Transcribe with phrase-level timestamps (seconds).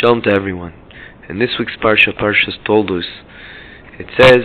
[0.00, 0.74] Shalom to everyone.
[1.28, 3.06] In this week's Parsha, Parshas Toldos,
[3.98, 4.44] it says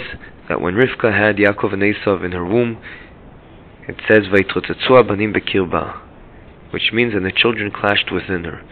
[0.49, 2.81] that when Rivka had Yaakov and Esav in her womb,
[3.87, 6.01] it says banim bekirba,
[6.71, 8.63] which means that the children clashed within her.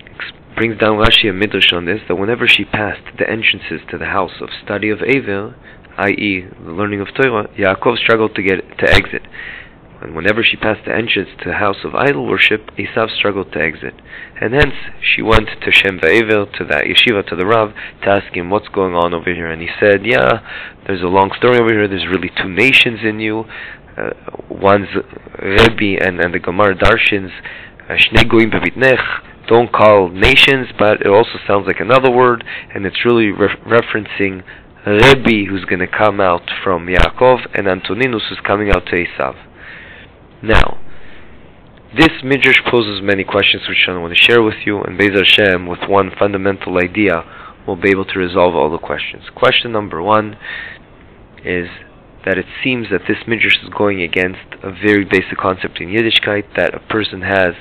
[0.00, 3.96] It brings down Rashi and Midrash on this that whenever she passed the entrances to
[3.96, 5.54] the house of study of Aver,
[5.96, 9.22] i.e., the learning of Torah, Yaakov struggled to get to exit.
[10.02, 13.60] And whenever she passed the entrance to the house of idol worship, Esav struggled to
[13.60, 13.94] exit.
[14.40, 18.34] And hence, she went to Shem Va'ever, to that yeshiva, to the Rav, to ask
[18.34, 19.50] him what's going on over here.
[19.50, 20.40] And he said, yeah,
[20.86, 23.44] there's a long story over here, there's really two nations in you.
[23.96, 24.10] Uh,
[24.50, 24.88] one's
[25.40, 27.30] Rebbe and, and the Gemara Darshins,
[27.88, 32.86] uh, Shnei Goim Bevitnech, don't call nations, but it also sounds like another word, and
[32.86, 34.42] it's really re- referencing
[34.86, 39.34] Rebbe who's going to come out from Yaakov, and Antoninus who's coming out to Esav.
[40.44, 40.78] Now,
[41.96, 45.66] this midrash poses many questions which I want to share with you, and Bezer Hashem,
[45.66, 47.24] with one fundamental idea,
[47.66, 49.24] we'll be able to resolve all the questions.
[49.34, 50.36] Question number one
[51.46, 51.68] is
[52.26, 56.54] that it seems that this midrash is going against a very basic concept in Yiddishkeit
[56.56, 57.54] that a person has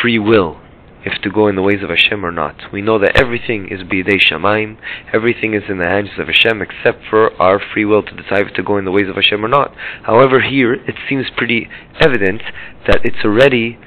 [0.00, 0.63] free will
[1.04, 2.56] if to go in the ways of Hashem or not.
[2.72, 4.78] We know that everything is bidei shamayim,
[5.12, 8.54] everything is in the hands of Hashem except for our free will to decide if
[8.54, 9.74] to go in the ways of Hashem or not.
[10.02, 11.68] However, here it seems pretty
[12.00, 12.42] evident
[12.86, 13.78] that it's already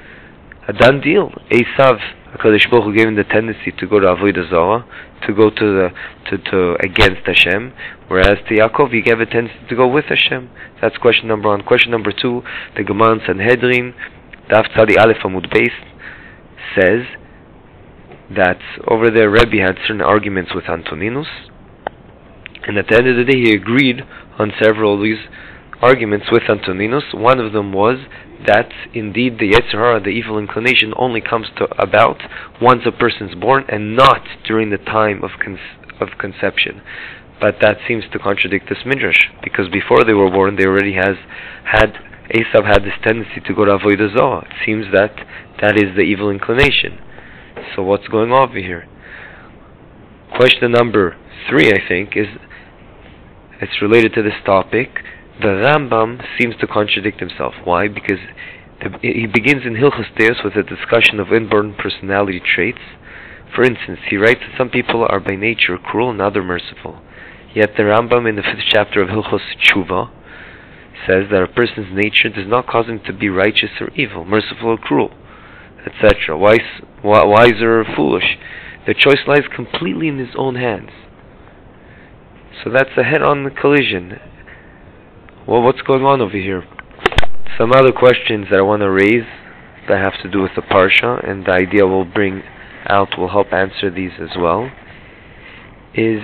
[0.68, 1.32] a done deal.
[1.50, 1.98] Esav,
[2.36, 4.84] HaKadosh Baruch Hu gave him the tendency to go to Avodah Zarah,
[5.26, 5.88] to go to the
[6.28, 7.72] to, to against Hashem,
[8.08, 10.50] whereas to Yaakov he gave a tendency to go with Hashem.
[10.80, 11.62] That's question number one.
[11.62, 12.42] Question number two,
[12.76, 13.94] the Gemara in Sanhedrin,
[14.50, 15.72] Daf Tzadi Aleph Amud Beis,
[16.74, 17.06] says
[18.34, 21.28] that over there Rebbe had certain arguments with Antoninus,
[22.66, 24.02] and at the end of the day he agreed
[24.38, 25.18] on several of these
[25.80, 27.04] arguments with Antoninus.
[27.14, 27.98] One of them was
[28.46, 32.20] that indeed the Yetzer Hara, the evil inclination, only comes to about
[32.60, 35.58] once a person's born and not during the time of con-
[36.00, 36.82] of conception.
[37.40, 41.16] But that seems to contradict this midrash because before they were born, they already has
[41.64, 41.94] had
[42.30, 44.44] Esav had this tendency to go to Avodah Zarah.
[44.44, 45.16] It seems that
[45.62, 46.98] that is the evil inclination.
[47.74, 48.86] So what's going on over here?
[50.36, 51.16] Question number
[51.48, 52.26] three, I think, is
[53.60, 55.00] it's related to this topic.
[55.40, 57.54] The Rambam seems to contradict himself.
[57.64, 57.88] Why?
[57.88, 58.20] Because
[58.80, 62.78] the, he begins in Hilchos Deos with a discussion of inborn personality traits.
[63.54, 67.00] For instance, he writes that some people are by nature cruel and other merciful.
[67.54, 70.10] Yet the Rambam in the fifth chapter of Hilchos Tshuva
[71.06, 74.70] says that a person's nature does not cause him to be righteous or evil, merciful
[74.70, 75.10] or cruel,
[75.86, 76.36] etc.
[76.36, 76.60] Wise,
[77.02, 78.36] wiser or foolish.
[78.86, 80.90] The choice lies completely in his own hands.
[82.64, 84.18] So that's a head-on collision.
[85.46, 86.64] Well, what's going on over here?
[87.56, 89.26] Some other questions that I want to raise
[89.88, 92.42] that have to do with the parsha, and the idea we'll bring
[92.86, 94.70] out will help answer these as well.
[95.94, 96.22] Is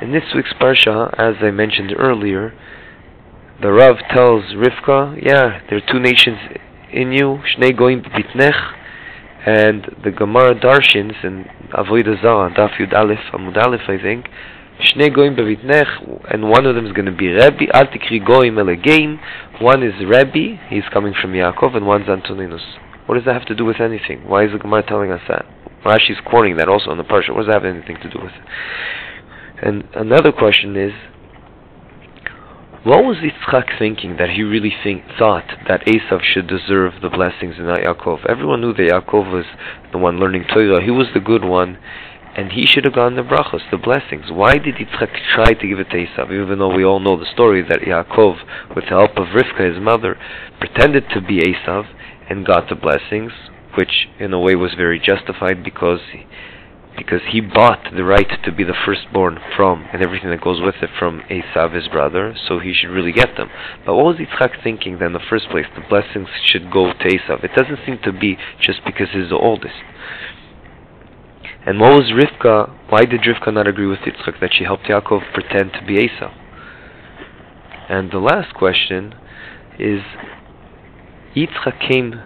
[0.00, 2.52] in this week's parsha, as I mentioned earlier,
[3.62, 6.36] the Rav tells Rivka, yeah, there are two nations
[6.92, 8.58] in you, Shnei Goim Bitnech,
[9.46, 14.26] and the Gemara Darshins in Avodah Zarah, Daf Yud Aleph, Amud Aleph, I think,
[14.80, 18.56] Shnei Goim Bevitnech, and one of them is going to be Rebbe, Al Tikri Goim
[18.56, 19.20] Elegeim,
[19.60, 22.62] one is Rebbe, he's coming from Yaakov, and one's Antoninus.
[23.06, 24.28] What does that have to do with anything?
[24.28, 25.46] Why is the Gemara telling us that?
[25.84, 27.30] Rashi's quoting that also in the Parsha.
[27.30, 28.42] What does that have anything to do with it?
[29.62, 30.92] And another question is,
[32.84, 37.54] what was Yitzchak thinking that he really think, thought that Esav should deserve the blessings
[37.56, 38.26] and not Yaakov?
[38.28, 39.44] Everyone knew that Yaakov was
[39.92, 40.82] the one learning Torah.
[40.82, 41.78] He was the good one,
[42.36, 44.32] and he should have gotten the brachos, the blessings.
[44.32, 47.32] Why did Yitzchak try to give it to Esav, even though we all know the
[47.32, 50.18] story that Yaakov, with the help of Rivka, his mother,
[50.58, 51.84] pretended to be Esav
[52.28, 53.30] and got the blessings,
[53.78, 56.00] which in a way was very justified because
[56.96, 60.76] because he bought the right to be the firstborn from, and everything that goes with
[60.82, 63.48] it from Esav, his brother, so he should really get them.
[63.86, 65.66] But what was Yitzchak thinking that in the first place?
[65.74, 67.42] The blessings should go to Esav.
[67.44, 69.74] It doesn't seem to be just because he's the oldest.
[71.64, 75.32] And what was Rivka, why did Rivka not agree with Yitzchak that she helped Yaakov
[75.32, 76.34] pretend to be Esav?
[77.88, 79.14] And the last question
[79.78, 80.02] is,
[81.34, 82.20] Yitzchak came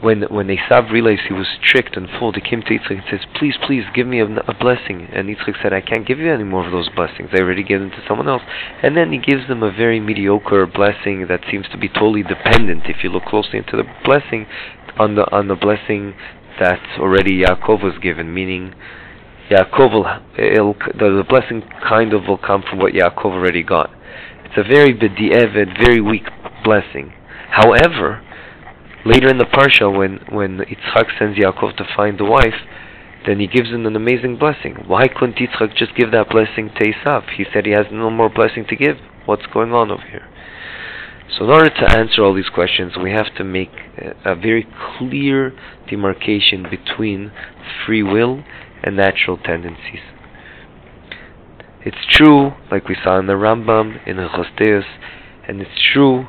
[0.00, 3.20] when when Esav realized he was tricked and fooled, he came to Yitzchak and says,
[3.34, 6.44] "Please, please, give me a, a, blessing." And Yitzchak said, "I can't give you any
[6.44, 7.30] more of those blessings.
[7.32, 8.42] I already gave them to someone else."
[8.82, 12.84] And then he gives them a very mediocre blessing that seems to be totally dependent,
[12.86, 14.46] if you look closely into the blessing,
[14.98, 16.14] on the on the blessing
[16.60, 18.74] that already Yaakov was given, meaning.
[19.50, 20.04] Yaakov will,
[20.38, 23.90] the, the blessing kind of will come from what Yaakov already got.
[24.42, 26.24] It's a very bedi'evid, very weak
[26.64, 27.12] blessing.
[27.50, 28.22] However,
[29.04, 32.54] later in the parsha, when when Yitzchak sends Yaakov to find the wife,
[33.26, 34.76] then he gives him an amazing blessing.
[34.86, 37.30] Why couldn't Yitzchak just give that blessing to Esav?
[37.36, 38.96] He said he has no more blessing to give.
[39.26, 40.28] What's going on over here?
[41.36, 44.66] So in order to answer all these questions, we have to make a, a very
[44.98, 45.52] clear
[45.88, 47.32] demarcation between
[47.84, 48.44] free will
[48.82, 50.00] and natural tendencies.
[51.84, 54.84] It's true, like we saw in the Rambam, in Hilchos Deos,
[55.48, 56.26] and it's true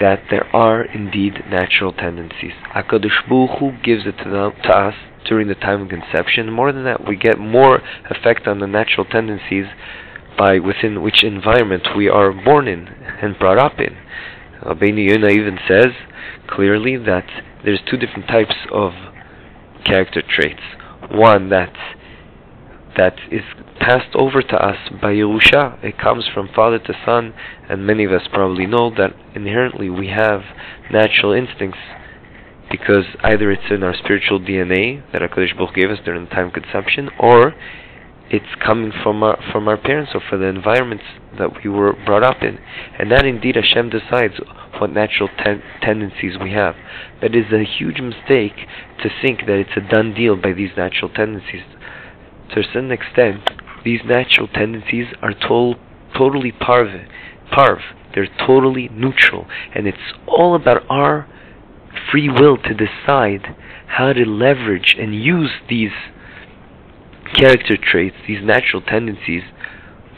[0.00, 2.52] that there are indeed natural tendencies.
[2.74, 4.94] HaKadosh Baruch Hu gives it to, them, to us
[5.26, 6.52] during the time of conception.
[6.52, 7.80] More than that, we get more
[8.10, 9.66] effect on the natural tendencies
[10.36, 13.96] by within which environment we are born in and brought up in.
[14.62, 15.92] Rabbeinu Yonah even says
[16.48, 17.26] clearly that
[17.64, 18.92] there's two different types of
[19.84, 20.62] character traits.
[21.10, 21.74] One that
[22.96, 23.42] that is
[23.80, 25.82] passed over to us by Yerusha.
[25.82, 27.34] It comes from father to son,
[27.68, 30.42] and many of us probably know that inherently we have
[30.90, 31.78] natural instincts
[32.70, 36.50] because either it's in our spiritual DNA that HaKadosh Baruch gave us during the time
[36.50, 37.54] conception, or
[38.30, 41.04] it's coming from our from our parents or from the environments
[41.38, 42.58] that we were brought up in,
[42.98, 44.34] and that indeed Hashem decides
[44.78, 46.74] what natural ten- tendencies we have.
[47.20, 48.56] But it is a huge mistake
[49.02, 51.62] to think that it's a done deal by these natural tendencies.
[52.52, 53.50] To a certain extent,
[53.84, 55.76] these natural tendencies are to-
[56.16, 57.06] totally parv,
[57.50, 57.80] parv.
[58.14, 61.26] They're totally neutral, and it's all about our
[62.10, 63.56] free will to decide
[63.86, 65.92] how to leverage and use these
[67.34, 69.42] character traits, these natural tendencies,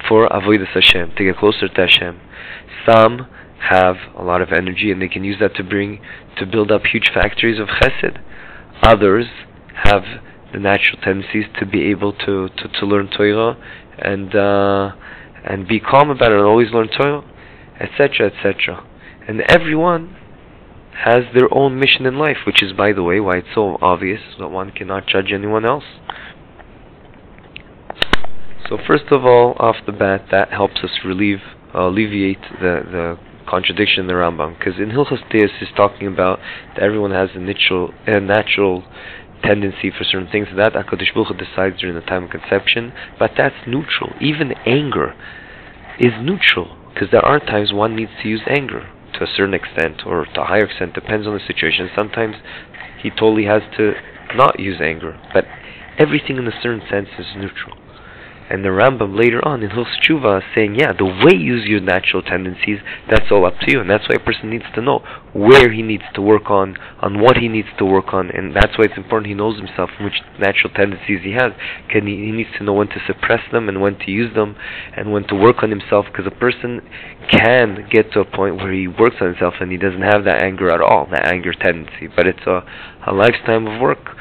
[0.08, 2.20] for avodas Hashem, to get closer to Hashem.
[2.86, 3.28] Some
[3.70, 6.00] have a lot of energy and they can use that to bring
[6.36, 8.18] to build up huge factories of chesed.
[8.82, 9.26] Others
[9.84, 10.04] have
[10.54, 13.56] the natural tendencies to be able to, to, to learn Torah
[13.98, 14.92] and uh,
[15.44, 17.22] and be calm about it and always learn Torah,
[17.78, 18.86] etc., etc.
[19.28, 20.16] And everyone
[21.04, 24.20] has their own mission in life, which is, by the way, why it's so obvious
[24.38, 25.84] that one cannot judge anyone else.
[28.68, 31.40] So first of all, off the bat, that helps us relieve,
[31.74, 36.38] uh, alleviate the, the contradiction in the Rambam, because in Hilchas Deis he's talking about
[36.74, 38.84] that everyone has a natural, a natural
[39.44, 43.32] tendency for certain things, that HaKadosh Baruch Hu decides during the time of conception, but
[43.36, 44.12] that's neutral.
[44.20, 45.14] Even anger
[46.00, 50.02] is neutral, because there are times one needs to use anger to a certain extent,
[50.06, 51.88] or to a higher extent, depends on the situation.
[51.94, 52.36] Sometimes
[53.00, 53.92] he totally has to
[54.34, 55.44] not use anger, but
[55.98, 57.76] everything in a certain sense is neutral.
[58.50, 61.80] And the Rambam later on in Hilchos Tshuva saying, yeah, the way you use your
[61.80, 62.78] natural tendencies,
[63.10, 63.80] that's all up to you.
[63.80, 65.00] And that's why a person needs to know
[65.32, 68.30] where he needs to work on, on what he needs to work on.
[68.30, 71.52] And that's why it's important he knows himself which natural tendencies he has.
[71.90, 74.56] Can he, he needs to know when to suppress them and when to use them
[74.96, 76.06] and when to work on himself.
[76.06, 76.80] Because a person
[77.30, 80.42] can get to a point where he works on himself and he doesn't have that
[80.42, 82.08] anger at all, that anger tendency.
[82.14, 82.62] But it's a,
[83.06, 84.16] a lifetime of work.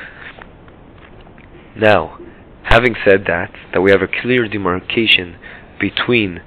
[1.75, 2.19] Now,
[2.63, 5.37] Having said that, that we have a clear demarcation
[5.79, 6.41] between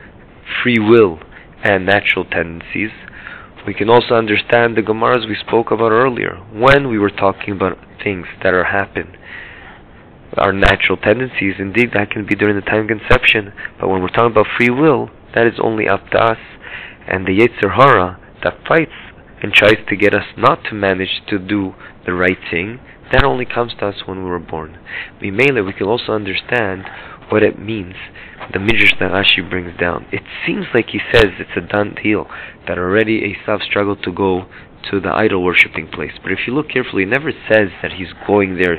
[0.62, 1.20] free will
[1.62, 2.90] and natural tendencies,
[3.66, 7.78] we can also understand the Gemaras we spoke about earlier, when we were talking about
[8.02, 9.16] things that are happen.
[10.36, 14.08] Our natural tendencies, indeed, that can be during the time of conception, but when we're
[14.08, 16.38] talking about free will, that is only up to us.
[17.08, 18.92] And the Yetzer Hara that fights
[19.42, 21.74] and tries to get us not to manage to do
[22.04, 22.80] the right thing,
[23.12, 24.78] that only comes to us when we were born.
[25.20, 26.84] We Mimele, we can also understand
[27.28, 27.94] what it means.
[28.52, 30.06] The midrash that Rashi brings down.
[30.12, 32.26] It seems like he says it's a done deal
[32.68, 34.46] that already Esav struggled to go
[34.90, 36.12] to the idol worshipping place.
[36.22, 38.76] But if you look carefully, it never says that he's going there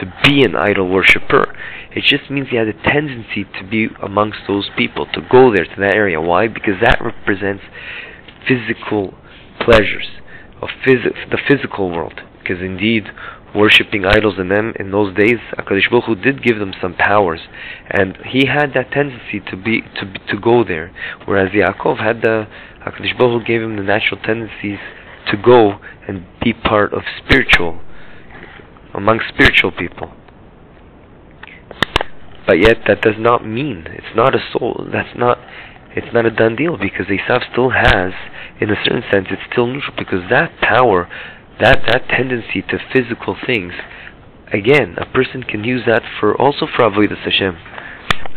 [0.00, 1.54] to be an idol worshipper.
[1.94, 5.64] It just means he had a tendency to be amongst those people, to go there
[5.64, 6.20] to that area.
[6.20, 6.48] Why?
[6.48, 7.64] Because that represents
[8.46, 9.14] physical
[9.60, 10.08] pleasures
[10.62, 12.20] of phys- the physical world.
[12.38, 13.04] Because indeed,
[13.54, 17.40] worshipping idols in them in those days, Hakadosh Baruch Hu did give them some powers,
[17.90, 20.92] and he had that tendency to be to to go there.
[21.24, 22.46] Whereas Yaakov had the
[22.86, 24.78] Hakadosh Baruch Hu gave him the natural tendencies
[25.30, 27.80] to go and be part of spiritual
[28.94, 30.12] among spiritual people.
[32.46, 34.88] But yet that does not mean it's not a soul.
[34.92, 35.38] That's not
[35.94, 38.12] it's not a done deal because Esav still has,
[38.60, 41.08] in a certain sense, it's still neutral because that power
[41.60, 43.72] that that tendency to physical things,
[44.52, 47.56] again, a person can use that for also for avodas Hashem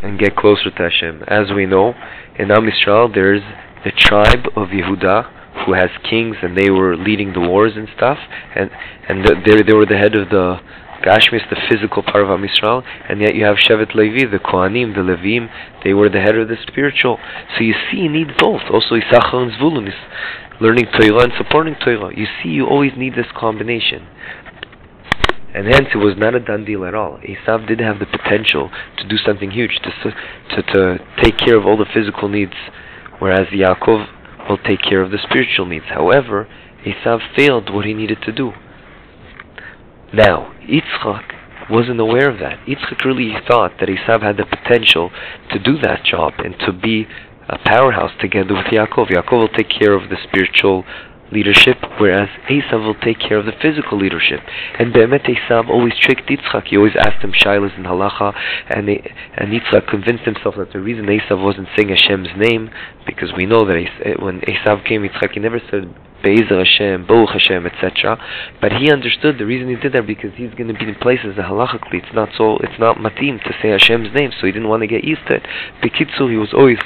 [0.01, 1.24] and get closer to Hashem.
[1.27, 1.94] As we know,
[2.38, 3.42] in Am Yisrael, there's
[3.86, 8.18] the tribe of Yehuda who has kings and they were leading the wars and stuff,
[8.56, 8.70] and
[9.08, 10.60] and the, they they were the head of the
[11.03, 14.96] Gashmis, the physical part of Am Yisrael, and yet you have Shevet Levi, the Kohanim,
[14.96, 15.50] the Levim,
[15.84, 17.20] they were the head of the spiritual.
[17.56, 18.62] So you see, you need both.
[18.72, 19.92] Also, Issachar and Zvulun
[20.63, 22.15] learning Torah and supporting Torah.
[22.15, 24.08] You see, you always need this combination.
[25.53, 27.20] And hence it was not a done deal at all.
[27.20, 29.91] Esav did have the potential to do something huge, to,
[30.55, 32.53] to, to take care of all the physical needs,
[33.20, 34.08] whereas Yaakov
[34.50, 35.86] will take care of the spiritual needs.
[35.89, 36.48] However,
[36.86, 38.53] Esav failed what he needed to do.
[40.13, 42.65] Now, Yitzchak wasn't aware of that.
[42.65, 45.12] Yitzchak really thought that Esav had the potential
[45.51, 47.05] to do that job and to be
[47.50, 49.09] a powerhouse together with Yaakov.
[49.09, 50.85] Yaakov will take care of the spiritual
[51.31, 54.39] leadership, whereas Esav will take care of the physical leadership.
[54.79, 56.67] And Be'emet Esav always tricked Yitzchak.
[56.67, 58.33] He always asked him Shilas and Halacha,
[58.69, 62.69] and, and Yitzchak convinced himself that the reason Esav wasn't saying Hashem's name,
[63.05, 67.31] because we know that Es- when Esav came, Yitzchak, he never said Be'ezer Hashem, Baruch
[67.31, 68.17] Hashem, etc.
[68.62, 71.35] But he understood the reason he did that because he's going to be in places
[71.35, 74.69] that halachically it's not so, it's not matim to say Hashem's name, so he didn't
[74.69, 75.43] want to get used to it.
[75.81, 76.77] Bekitzu, he was always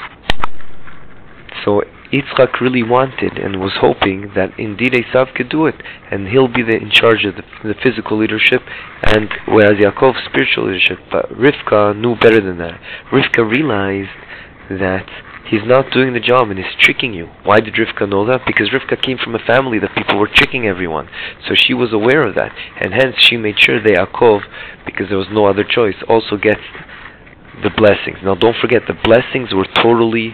[1.68, 1.84] so
[2.14, 5.76] Yitzchak really wanted and was hoping that indeed Esav could do it,
[6.10, 8.62] and he'll be the, in charge of the, the physical leadership,
[9.04, 10.98] and whereas Yaakov's spiritual leadership.
[11.12, 12.80] But Rivka knew better than that.
[13.12, 14.16] Rivka realized
[14.70, 15.10] that
[15.50, 17.28] he's not doing the job and he's tricking you.
[17.44, 18.48] Why did Rivka know that?
[18.48, 21.10] Because Rivka came from a family that people were tricking everyone.
[21.50, 24.44] So she was aware of that, and hence she made sure that Yaakov,
[24.86, 26.64] because there was no other choice, also gets
[27.62, 28.20] the blessings.
[28.24, 30.34] Now don't forget, the blessings were totally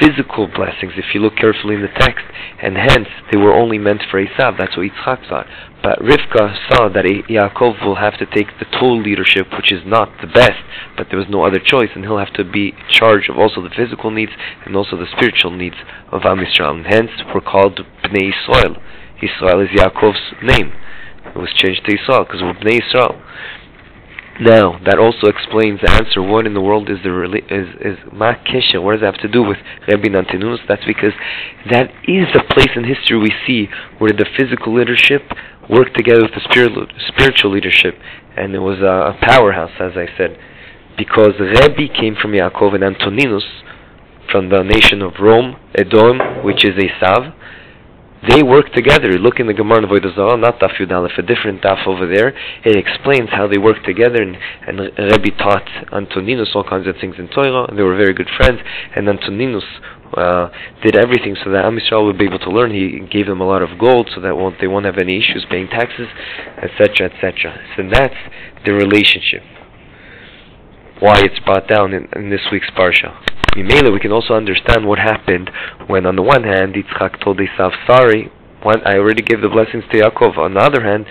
[0.00, 2.24] physical blessings if you look carefully in the text,
[2.62, 4.58] and hence they were only meant for Esav.
[4.58, 5.46] That's what Yitzchak thought.
[5.82, 10.10] But Rivka saw that Yaakov will have to take the total leadership, which is not
[10.20, 10.58] the best,
[10.96, 13.62] but there was no other choice, and he'll have to be in charge of also
[13.62, 14.32] the physical needs
[14.64, 15.76] and also the spiritual needs
[16.10, 16.76] of Am Yisrael.
[16.76, 18.82] And hence we're called Bnei Yisrael.
[19.22, 20.72] Yisrael is Yaakov's name.
[21.26, 23.22] It was changed to Yisrael because we're Bnei Yisrael.
[24.40, 26.22] Now, that also explains the answer.
[26.22, 27.10] What in the world is the
[27.50, 28.80] is is Ma Kesher?
[28.80, 30.60] What does that have to do with Rabbi Antoninus?
[30.68, 31.12] That's because
[31.70, 33.66] that is the place in history we see
[33.98, 35.22] where the physical leadership
[35.68, 37.98] worked together with the spiritual spiritual leadership,
[38.36, 40.38] and it was a, a powerhouse, as I said,
[40.96, 43.44] because Rebbe came from Yaakov and Antoninus
[44.30, 47.34] from the nation of Rome, Edom, which is Esav,
[48.26, 49.12] they work together.
[49.18, 52.34] Look in the Gemara Zarah, not Daf Yud Aleph, a different Daf over there.
[52.64, 57.16] It explains how they work together, and, and Rebbe taught Antoninus all kinds of things
[57.18, 58.58] in Torah, and they were very good friends,
[58.96, 59.64] and Antoninus
[60.16, 60.48] uh,
[60.82, 62.72] did everything so that Am Yisrael would be able to learn.
[62.72, 65.46] He gave them a lot of gold so that won't, they won't have any issues
[65.48, 66.08] paying taxes,
[66.62, 67.54] etc., etc.
[67.76, 68.16] So that's
[68.64, 69.42] the relationship.
[71.00, 73.37] Why it's brought down in, in this week's Parsha.
[73.62, 75.50] We can also understand what happened
[75.88, 78.30] when, on the one hand, Yitzchak told Esav, "Sorry,
[78.62, 81.06] one, I already gave the blessings to Yaakov." On the other hand,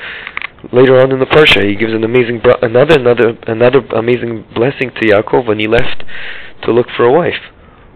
[0.72, 5.08] later on in the parsha, he gives an amazing, another, another, another amazing blessing to
[5.08, 6.06] Yaakov when he left
[6.64, 7.52] to look for a wife.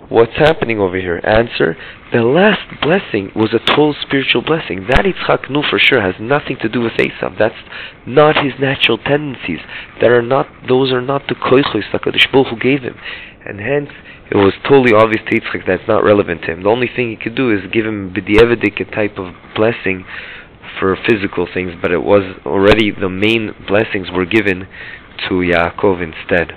[0.10, 1.22] What's happening over here?
[1.24, 1.77] Answer:
[2.12, 4.88] The last blessing was a total spiritual blessing.
[4.89, 7.38] That Yitzchak knew for sure has nothing to do with Esav.
[7.39, 7.63] That's
[8.05, 9.62] not his natural tendencies.
[10.01, 12.98] That are not; those are not the koichos that Baruch gave him,
[13.46, 13.91] and hence
[14.32, 16.64] it was totally obvious to Yitzchak that it's not relevant to him.
[16.64, 20.06] The only thing he could do is give him b'di'evedik a type of blessing
[20.80, 24.70] for physical things, but it was already the main blessings were given
[25.28, 26.56] to Yaakov instead.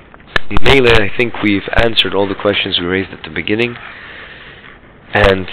[0.62, 3.74] Mele, I think we've answered all the questions we raised at the beginning.
[5.12, 5.48] And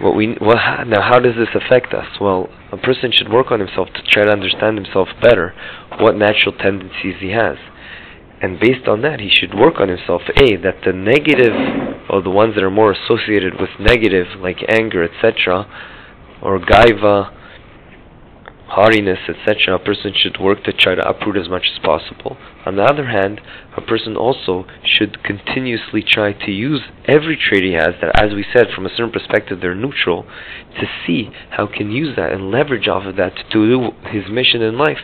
[0.00, 2.18] what we well, now, how does this affect us?
[2.20, 5.54] Well, a person should work on himself to try to understand himself better,
[6.00, 7.56] what natural tendencies he has
[8.42, 10.22] and based on that he should work on himself.
[10.36, 11.54] A that the negative
[12.08, 15.66] or the ones that are more associated with negative like anger etc
[16.42, 17.32] or gaiva
[18.68, 22.76] haughtiness etc a person should work to try to uproot as much as possible on
[22.76, 23.40] the other hand
[23.76, 28.44] a person also should continuously try to use every trait he has that as we
[28.52, 30.24] said from a certain perspective they're neutral
[30.78, 34.24] to see how he can use that and leverage off of that to do his
[34.30, 34.98] mission in life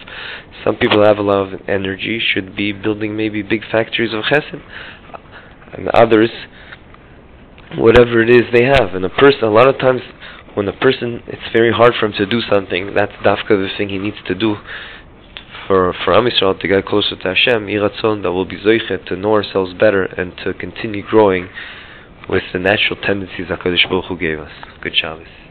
[0.64, 4.62] some people have a lot of energy, should be building maybe big factories of chesed,
[5.74, 6.30] and others,
[7.76, 8.94] whatever it is they have.
[8.94, 10.02] And a person, a lot of times,
[10.54, 12.94] when a person, it's very hard for him to do something.
[12.94, 14.56] That's dafka the thing he needs to do
[15.66, 17.66] for for Am Yisrael to get closer to Hashem.
[17.66, 21.48] Iratzon that will be zoichet to know ourselves better and to continue growing
[22.28, 24.52] with the natural tendencies Hakadosh Baruch Hu gave us.
[24.80, 25.41] Good Shabbos.